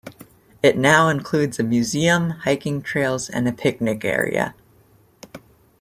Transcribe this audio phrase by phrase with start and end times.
[0.63, 4.55] It now includes a museum, hiking trails, and a picnic area.